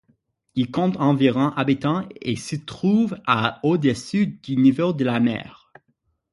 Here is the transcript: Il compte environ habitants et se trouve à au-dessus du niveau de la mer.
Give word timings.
Il 0.55 0.71
compte 0.71 0.97
environ 0.97 1.49
habitants 1.49 2.09
et 2.21 2.35
se 2.35 2.55
trouve 2.55 3.19
à 3.27 3.59
au-dessus 3.61 4.25
du 4.41 4.57
niveau 4.57 4.93
de 4.93 5.03
la 5.03 5.19
mer. 5.19 5.71